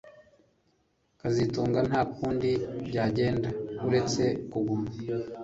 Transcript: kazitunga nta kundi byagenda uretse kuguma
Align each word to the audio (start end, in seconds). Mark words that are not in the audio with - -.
kazitunga 1.19 1.79
nta 1.89 2.01
kundi 2.15 2.49
byagenda 2.87 3.49
uretse 3.87 4.23
kuguma 4.51 4.87